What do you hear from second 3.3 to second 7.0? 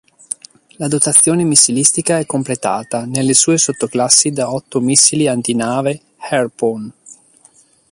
due sottoclassi da otto missili antinave Harpoon.